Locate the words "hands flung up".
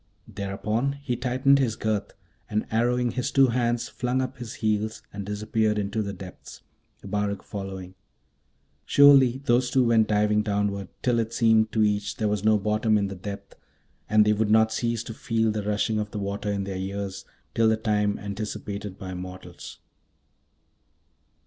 3.49-4.37